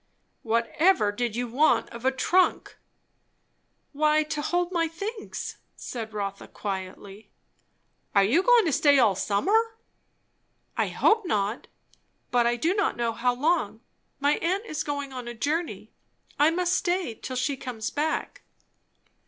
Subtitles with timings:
[0.41, 2.79] "Whatever did you want of a trunk?"
[3.91, 7.29] "Why, to hold my things," said Rotha quietly.
[8.15, 9.77] "Are you goin' to stay all summer?"
[10.75, 11.67] "I hope not;
[12.31, 13.81] but I do not know how long.
[14.19, 15.91] My aunt is going on a journey;
[16.39, 18.41] I must stay till she comes back."